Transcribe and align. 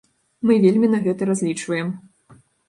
Мы 0.47 0.53
вельмі 0.63 0.89
на 0.93 0.99
гэта 1.05 1.27
разлічваем. 1.31 1.93